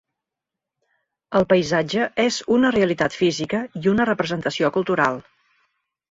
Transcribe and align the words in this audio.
El 1.39 1.43
paisatge 1.51 2.07
és 2.23 2.37
una 2.55 2.71
realitat 2.75 3.17
física 3.17 3.59
i 3.81 3.83
una 3.91 4.07
representació 4.11 4.71
cultural. 4.79 5.21